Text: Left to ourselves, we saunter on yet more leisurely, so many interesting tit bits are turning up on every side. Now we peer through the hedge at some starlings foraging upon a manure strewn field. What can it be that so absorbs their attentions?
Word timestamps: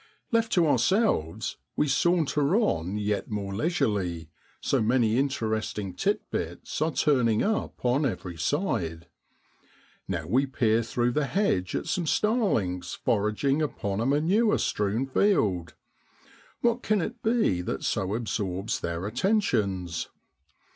Left 0.31 0.51
to 0.53 0.65
ourselves, 0.65 1.57
we 1.75 1.87
saunter 1.87 2.55
on 2.55 2.97
yet 2.97 3.29
more 3.29 3.53
leisurely, 3.53 4.29
so 4.59 4.81
many 4.81 5.15
interesting 5.15 5.93
tit 5.93 6.23
bits 6.31 6.81
are 6.81 6.91
turning 6.91 7.43
up 7.43 7.85
on 7.85 8.03
every 8.03 8.35
side. 8.35 9.05
Now 10.07 10.25
we 10.25 10.47
peer 10.47 10.81
through 10.81 11.11
the 11.11 11.27
hedge 11.27 11.75
at 11.75 11.85
some 11.85 12.07
starlings 12.07 12.95
foraging 12.95 13.61
upon 13.61 13.99
a 13.99 14.07
manure 14.07 14.57
strewn 14.57 15.05
field. 15.05 15.75
What 16.61 16.81
can 16.81 16.99
it 16.99 17.21
be 17.21 17.61
that 17.61 17.83
so 17.83 18.15
absorbs 18.15 18.79
their 18.79 19.05
attentions? 19.05 20.09